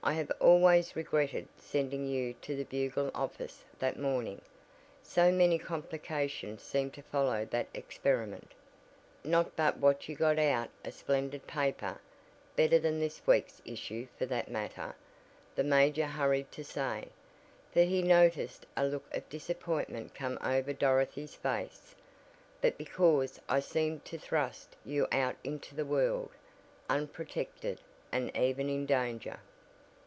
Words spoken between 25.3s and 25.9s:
into the